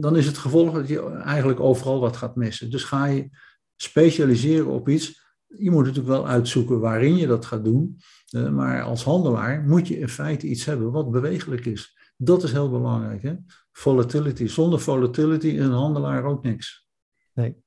[0.01, 2.71] dan is het gevolg dat je eigenlijk overal wat gaat missen.
[2.71, 3.29] Dus ga je
[3.77, 5.23] specialiseren op iets.
[5.47, 7.99] Je moet natuurlijk wel uitzoeken waarin je dat gaat doen.
[8.31, 11.99] Uh, maar als handelaar moet je in feite iets hebben wat bewegelijk is.
[12.17, 13.23] Dat is heel belangrijk.
[13.23, 13.35] Hè?
[13.73, 14.47] Volatility.
[14.47, 16.89] Zonder volatility is een handelaar ook niks.
[17.33, 17.64] Nee.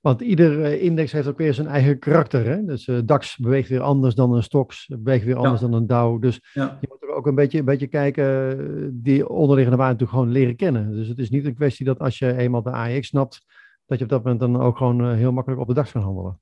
[0.00, 2.46] Want ieder eh, index heeft ook weer zijn eigen karakter.
[2.46, 2.64] Hè?
[2.64, 6.22] Dus uh, DAX beweegt weer anders dan een STOX, beweegt weer anders dan een Dow.
[6.22, 10.18] Dus je moet er ook een beetje, een beetje kijken, eh, die onderliggende waarde natuurlijk
[10.18, 10.92] gewoon leren kennen.
[10.92, 13.44] Dus het is niet een kwestie dat als je eenmaal de AX snapt,
[13.86, 16.38] dat je op dat moment dan ook gewoon heel makkelijk op de DAX kan handelen.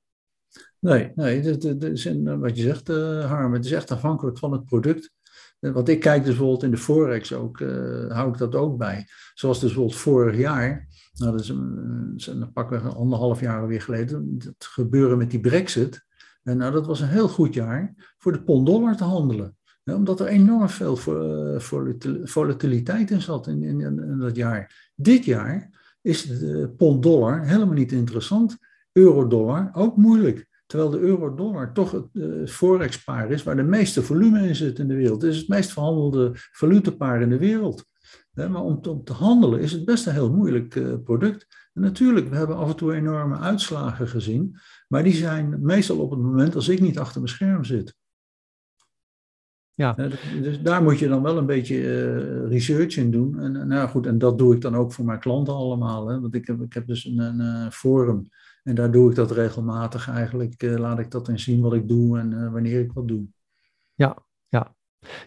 [0.79, 4.51] Nee, nee dat, is in, wat je zegt, uh, Harm, het is echt afhankelijk van
[4.51, 5.11] het product.
[5.71, 7.59] Want ik kijk dus bijvoorbeeld in de Forex ook,
[8.09, 9.07] hou ik dat ook bij.
[9.33, 13.81] Zoals dus bijvoorbeeld vorig jaar nou, dat is een, een pakweg een anderhalf jaar weer
[13.81, 14.35] geleden.
[14.37, 16.05] Het gebeuren met die brexit.
[16.43, 19.57] En nou, dat was een heel goed jaar voor de pond dollar te handelen.
[19.83, 20.95] omdat er enorm veel
[22.23, 24.91] volatiliteit in zat in, in, in dat jaar.
[24.95, 28.57] Dit jaar is de pond-dollar helemaal niet interessant.
[28.91, 30.47] Euro-dollar ook moeilijk.
[30.73, 34.87] Terwijl de euro-dollar toch het uh, forex-paar is waar de meeste volume in zit in
[34.87, 35.21] de wereld.
[35.21, 37.85] Het is het meest verhandelde valutepaar in de wereld.
[38.33, 41.47] maar om te, om te, handelen is het best een heel moeilijk uh, product.
[41.73, 44.57] En natuurlijk, we hebben af en toe enorme uitslagen gezien.
[44.87, 47.95] Maar die zijn meestal op het moment als ik niet achter mijn scherm zit.
[49.73, 49.93] Ja.
[50.41, 53.39] dus daar moet je dan wel een beetje uh, research in doen.
[53.39, 56.07] En nou goed, en dat doe ik dan ook voor mijn klanten allemaal.
[56.07, 56.19] Hè?
[56.19, 58.27] Want ik heb, ik heb dus een, een forum
[58.63, 60.63] en daar doe ik dat regelmatig eigenlijk.
[60.63, 63.23] Uh, laat ik dat in zien wat ik doe en uh, wanneer ik wat doe.
[63.93, 64.75] Ja, ja.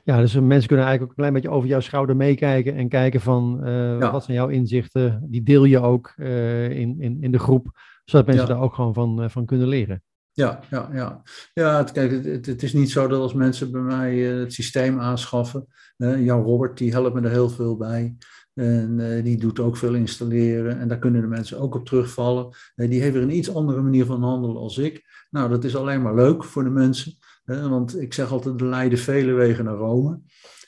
[0.05, 3.21] Ja, dus mensen kunnen eigenlijk ook een klein beetje over jouw schouder meekijken en kijken
[3.21, 4.13] van ja.
[4.13, 5.27] wat zijn jouw inzichten.
[5.31, 7.71] Die deel je ook in, in, in de groep,
[8.05, 8.53] zodat mensen ja.
[8.53, 10.03] daar ook gewoon van, van kunnen leren.
[10.33, 11.23] Ja, ja, ja.
[11.53, 15.01] ja het, kijk, het, het, is niet zo dat als mensen bij mij het systeem
[15.01, 15.67] aanschaffen.
[15.97, 18.17] Jan Robert, die helpt me er heel veel bij.
[18.57, 20.79] En uh, die doet ook veel installeren.
[20.79, 22.57] En daar kunnen de mensen ook op terugvallen.
[22.77, 25.27] Uh, die heeft weer een iets andere manier van handelen als ik.
[25.31, 27.13] Nou, dat is alleen maar leuk voor de mensen.
[27.45, 30.21] want ik zeg altijd, er leiden vele wegen naar Rome.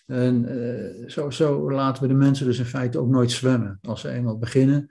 [0.07, 3.79] En uh, zo, zo, laten we de mensen dus in feite ook nooit zwemmen.
[3.83, 4.87] Als ze eenmaal beginnen,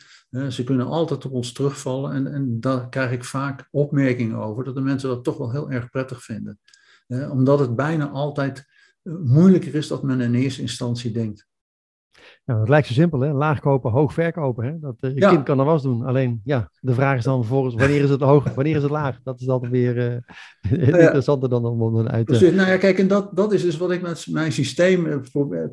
[0.50, 2.12] ze kunnen altijd op ons terugvallen.
[2.12, 5.72] En, en daar krijg ik vaak opmerkingen over, dat de mensen dat toch wel heel
[5.72, 6.60] erg prettig vinden.
[7.08, 8.66] omdat het bijna altijd
[9.24, 11.48] moeilijker is dan men in eerste instantie denkt.
[12.48, 13.34] Nou, het lijkt zo simpel, hè?
[13.34, 14.66] Laag kopen, hoog verkopen.
[14.66, 14.80] Hè?
[14.80, 16.06] Dat, uh, je kind kan er was doen.
[16.06, 19.20] Alleen, ja, de vraag is dan vervolgens, wanneer is het hoog, wanneer is het laag?
[19.24, 19.98] Dat is altijd weer
[20.72, 22.52] uh, interessanter dan om uit te...
[22.52, 25.22] nou ja, kijk, en dat, dat is dus wat ik met mijn systeem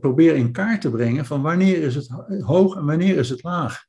[0.00, 1.24] probeer in kaart te brengen.
[1.24, 2.08] Van wanneer is het
[2.40, 3.84] hoog en wanneer is het laag?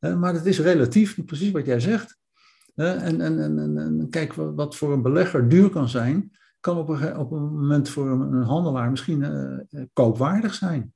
[0.00, 2.18] maar het is relatief, precies wat jij zegt.
[2.74, 6.30] en, en, en, en, kijk, wat voor een belegger duur kan zijn,
[6.60, 9.24] kan op een, op een moment voor een handelaar misschien
[9.92, 10.92] koopwaardig zijn.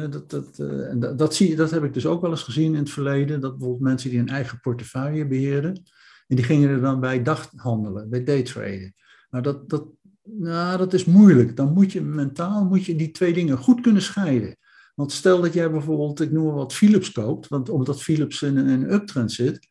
[0.00, 2.78] Dat, dat, en dat, dat, zie dat heb ik dus ook wel eens gezien in
[2.78, 3.40] het verleden.
[3.40, 5.82] Dat bijvoorbeeld mensen die een eigen portefeuille beheerden.
[6.26, 8.94] En die gingen er dan bij daghandelen, bij daytraden.
[9.30, 9.86] Maar dat, dat,
[10.22, 11.56] nou, dat is moeilijk.
[11.56, 14.56] Dan moet je mentaal moet je die twee dingen goed kunnen scheiden.
[14.94, 17.48] Want stel dat jij bijvoorbeeld, ik noem maar wat, Philips koopt.
[17.48, 19.68] Want omdat Philips in, in een uptrend zit.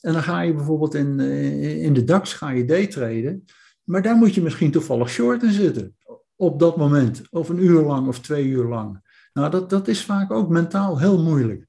[0.00, 3.44] En dan ga je bijvoorbeeld in, eh, in de DAX ga je daytraden.
[3.84, 5.96] Maar daar moet je misschien toevallig short in zitten.
[6.36, 7.22] Op dat moment.
[7.30, 9.03] Of een uur lang of twee uur lang.
[9.34, 11.66] Nou, dat, dat is vaak ook mentaal heel moeilijk.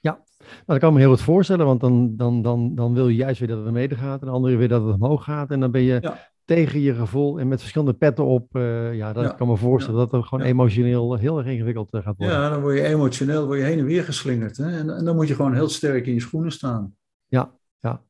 [0.00, 3.16] Ja, nou, dat kan me heel goed voorstellen, want dan, dan, dan, dan wil je
[3.16, 5.50] juist weer dat het mede gaat en de andere weer dat het omhoog gaat.
[5.50, 8.56] En dan ben je tegen je gevoel en met verschillende petten op.
[8.56, 12.16] Uh, ja, dat kan me voorstellen dat het gewoon emotioneel heel erg ingewikkeld eh, gaat
[12.16, 12.36] worden.
[12.36, 14.56] Ja, dan word je emotioneel word je heen en weer geslingerd.
[14.56, 14.78] Hè?
[14.78, 16.96] En, en dan moet je gewoon heel sterk in je schoenen staan.
[17.26, 18.02] Ja, ja.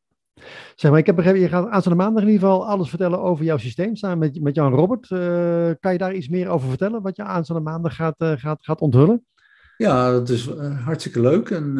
[0.77, 3.45] Zeg maar, ik heb begrepen, je gaat aanstaande maandag in ieder geval alles vertellen over
[3.45, 5.11] jouw systeem samen met, met Jan Robert.
[5.11, 5.19] Uh,
[5.81, 8.81] kan je daar iets meer over vertellen, wat je aanstaande maandag gaat, uh, gaat, gaat
[8.81, 9.25] onthullen?
[9.77, 11.75] Ja, dat is uh, hartstikke leuk en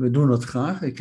[0.00, 0.82] we doen dat graag.
[0.82, 0.98] Ik,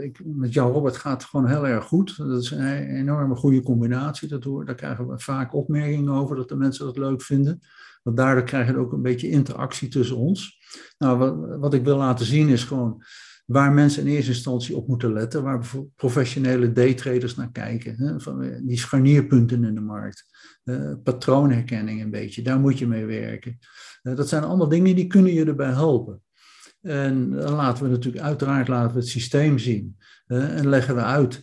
[0.00, 2.16] ik, met Jan Robert gaat het gewoon heel erg goed.
[2.16, 4.28] Dat is een enorme goede combinatie.
[4.28, 7.60] Dat hoor, daar krijgen we vaak opmerkingen over, dat de mensen dat leuk vinden.
[8.02, 10.58] Want daardoor krijg je ook een beetje interactie tussen ons.
[10.98, 13.02] Nou, wat ik wil laten zien is gewoon
[13.48, 17.94] waar mensen in eerste instantie op moeten letten, waar professionele daytraders naar kijken.
[17.96, 20.24] Hè, van eh, die scharnierpunten in de markt,
[20.64, 23.58] uh, patroonherkenning een beetje, daar moet je mee werken.
[24.02, 26.22] Uh, dat zijn allemaal dingen die kunnen je erbij helpen.
[26.80, 31.42] En dan laten we natuurlijk uiteraard laten we het systeem zien en leggen we uit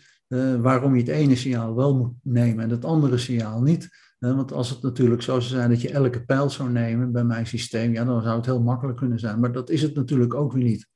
[0.62, 3.90] waarom je het ene signaal wel moet nemen en het andere signaal niet.
[4.20, 7.48] Want als het natuurlijk zo zou zijn dat je elke pijl zou nemen bij mijn
[7.48, 9.40] systeem, ja, dan zou het heel makkelijk kunnen zijn.
[9.40, 10.88] Maar dat is het natuurlijk ook weer niet.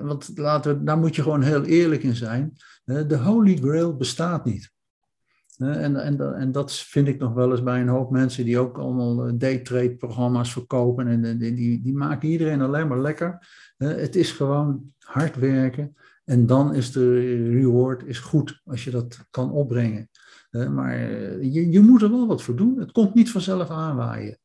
[0.00, 2.52] Want laten we, daar moet je gewoon heel eerlijk in zijn.
[2.84, 4.72] De Holy Grail bestaat niet.
[5.58, 8.78] En, en, en dat vind ik nog wel eens bij een hoop mensen die ook
[8.78, 11.08] allemaal eh, daytrade programma's verkopen.
[11.08, 13.46] En die, die maken iedereen alleen maar lekker.
[13.76, 15.96] Het is gewoon hard werken.
[16.24, 20.10] En dan is de reward is goed als je dat kan opbrengen.
[20.50, 22.78] Maar eh, je, je moet er wel wat voor doen.
[22.78, 24.38] Het komt niet vanzelf aanwaaien.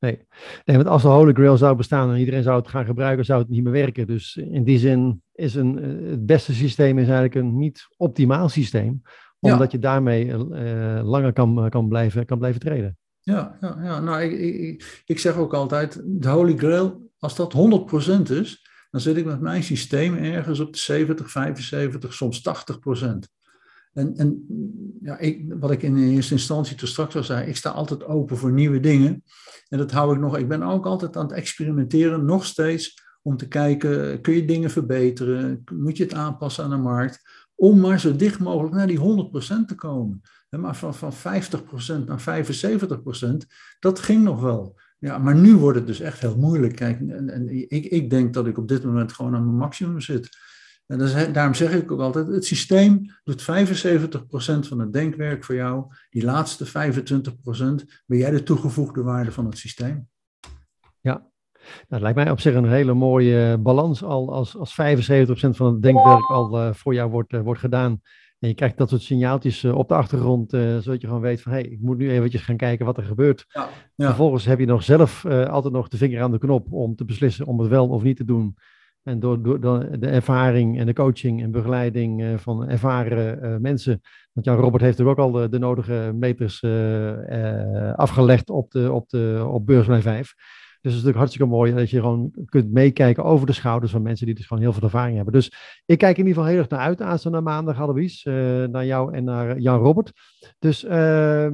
[0.00, 0.26] Nee,
[0.64, 3.48] want als de Holy Grail zou bestaan en iedereen zou het gaan gebruiken, zou het
[3.48, 4.06] niet meer werken.
[4.06, 8.48] Dus in die zin is een, eh, het beste systeem is eigenlijk een niet optimaal
[8.48, 9.02] systeem,
[9.40, 12.96] omdat je daarmee uh, langer kan, kan, blijven, kan blijven treden.
[13.20, 14.00] Ja, ja, ja.
[14.00, 19.00] nou ik, ik, ik zeg ook altijd, de Holy Grail, als dat 100% is, dan
[19.00, 22.42] zit ik met mijn systeem ergens op de 70, 75, soms
[23.02, 23.37] 80%.
[23.92, 24.46] En, en
[25.00, 28.36] ja, ik, wat ik in eerste instantie toen straks al zei, ik sta altijd open
[28.36, 29.22] voor nieuwe dingen.
[29.68, 30.38] En dat hou ik nog.
[30.38, 34.70] Ik ben ook altijd aan het experimenteren, nog steeds, om te kijken, kun je dingen
[34.70, 35.64] verbeteren?
[35.74, 37.46] Moet je het aanpassen aan de markt?
[37.54, 39.00] Om maar zo dicht mogelijk naar die 100%
[39.66, 40.20] te komen.
[40.50, 41.16] Maar van, van 50%
[42.04, 43.46] naar 75%,
[43.80, 44.80] dat ging nog wel.
[44.98, 46.76] Ja, maar nu wordt het dus echt heel moeilijk.
[46.76, 50.00] Kijk, en, en ik, ik denk dat ik op dit moment gewoon aan mijn maximum
[50.00, 50.28] zit.
[50.88, 53.44] En is, daarom zeg ik ook altijd, het systeem doet 75%
[54.68, 55.84] van het denkwerk voor jou.
[56.10, 56.70] Die laatste 25%
[58.06, 60.08] ben jij de toegevoegde waarde van het systeem.
[61.00, 61.30] Ja, nou,
[61.88, 64.74] dat lijkt mij op zich een hele mooie balans al als, als 75%
[65.50, 68.00] van het denkwerk al uh, voor jou wordt, uh, wordt gedaan.
[68.38, 71.52] En je krijgt dat soort signaaltjes uh, op de achtergrond, zodat je gewoon weet van
[71.52, 73.44] hé, hey, ik moet nu eventjes gaan kijken wat er gebeurt.
[73.48, 74.06] Ja, ja.
[74.06, 77.46] Vervolgens heb je nog zelf altijd nog de vinger aan de knop om te beslissen
[77.46, 78.56] om het wel of niet te doen.
[79.02, 84.00] En door, door, de ervaring en de coaching en begeleiding uh, van ervaren uh, mensen.
[84.32, 89.08] Want Jan Robert heeft natuurlijk ook al de, nodige meters uh, afgelegd op, de, op,
[89.08, 90.34] de, op beurslijn 5.
[90.80, 94.02] Dus het is natuurlijk hartstikke mooi dat je gewoon kunt meekijken over de schouders van
[94.02, 95.34] mensen die dus gewoon heel veel ervaring hebben.
[95.34, 95.52] Dus
[95.86, 98.22] ik kijk in ieder geval heel erg naar uit aanstaande maandag, Alois,
[98.70, 100.12] naar jou en naar Jan Robert.
[100.58, 100.82] Dus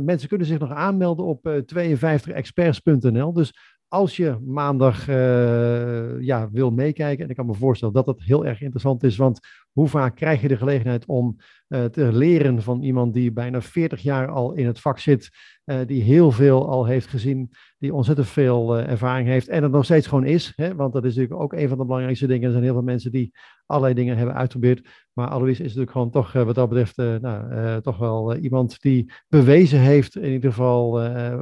[0.04, 3.32] mensen kunnen zich nog aanmelden op 52experts.nl.
[3.32, 3.52] Dus
[3.94, 8.46] als je maandag uh, ja, wil meekijken, en ik kan me voorstellen dat dat heel
[8.46, 9.40] erg interessant is, want
[9.72, 11.36] hoe vaak krijg je de gelegenheid om
[11.68, 15.30] uh, te leren van iemand die bijna 40 jaar al in het vak zit,
[15.64, 17.50] uh, die heel veel al heeft gezien,
[17.84, 20.74] die ontzettend veel ervaring heeft en het nog steeds gewoon is, hè?
[20.74, 22.44] want dat is natuurlijk ook een van de belangrijkste dingen.
[22.44, 23.32] Er zijn heel veel mensen die
[23.66, 27.98] allerlei dingen hebben uitgeprobeerd, maar Alois is natuurlijk gewoon toch wat dat betreft nou, toch
[27.98, 30.90] wel iemand die bewezen heeft in ieder geval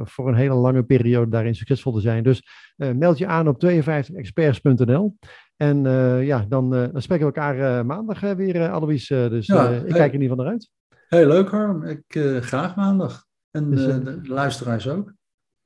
[0.05, 2.23] voor een hele lange periode daarin succesvol te zijn.
[2.23, 2.43] Dus
[2.75, 5.15] meld je aan op 52experts.nl.
[5.55, 5.83] En
[6.25, 9.07] ja, dan, dan, spreken we elkaar maandag weer, Alois.
[9.07, 10.69] dus ja, ik hey, kijk in ieder geval naar uit.
[11.07, 11.83] Heel leuk, Harm.
[11.83, 12.03] Ik
[12.41, 13.25] graag maandag.
[13.51, 15.13] En dus, de, de luisteraars ook.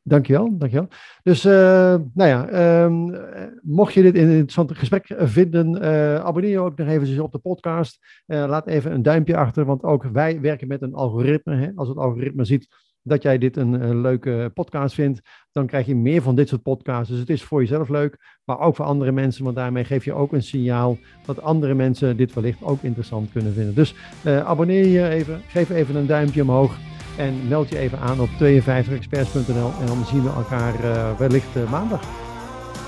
[0.07, 0.87] Dankjewel, dankjewel.
[1.23, 3.15] Dus, nou ja, um,
[3.61, 5.81] mocht je dit een interessant gesprek vinden,
[6.23, 7.99] abonneer je ook nog even op de podcast.
[8.25, 11.55] laat even een duimpje achter, want ook wij werken met een algoritme.
[11.55, 11.69] Hè.
[11.75, 12.67] Als het algoritme ziet
[13.01, 17.09] dat jij dit een, leuke podcast vindt, dan krijg je meer van dit soort podcasts.
[17.09, 20.13] Dus het is voor jezelf leuk, maar ook voor andere mensen, want daarmee geef je
[20.13, 23.75] ook een signaal dat andere mensen dit wellicht ook interessant kunnen vinden.
[23.75, 26.77] Dus abonneer je even, geef even een duimpje omhoog
[27.17, 31.71] en meld je even aan op 52experts.nl en dan zien we elkaar uh, wellicht uh,
[31.71, 32.01] maandag.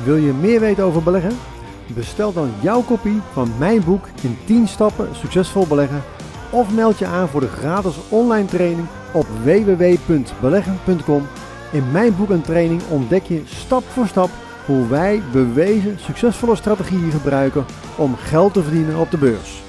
[0.03, 1.37] Wil je meer weten over beleggen?
[1.87, 6.03] Bestel dan jouw kopie van mijn boek in 10 stappen succesvol beleggen
[6.49, 11.27] of meld je aan voor de gratis online training op www.beleggen.com.
[11.71, 14.29] In mijn boek en training ontdek je stap voor stap
[14.65, 17.65] hoe wij bewezen succesvolle strategieën gebruiken
[17.95, 19.68] om geld te verdienen op de beurs.